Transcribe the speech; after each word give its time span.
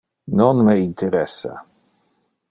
Non 0.39 0.57
me 0.67 0.73
interessa. 0.87 1.53